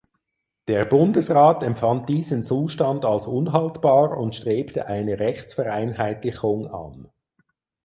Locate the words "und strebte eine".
4.17-5.19